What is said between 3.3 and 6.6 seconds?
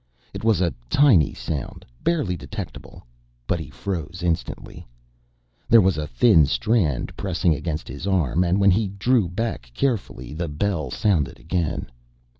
but he froze instantly. There was a thin